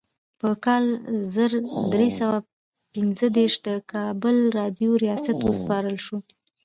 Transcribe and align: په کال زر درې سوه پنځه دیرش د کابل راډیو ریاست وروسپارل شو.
په 0.39 0.49
کال 0.65 0.85
زر 1.33 1.51
درې 1.93 2.09
سوه 2.19 2.37
پنځه 2.93 3.27
دیرش 3.35 3.55
د 3.67 3.69
کابل 3.93 4.37
راډیو 4.57 4.91
ریاست 5.03 5.37
وروسپارل 5.39 5.97
شو. 6.05 6.17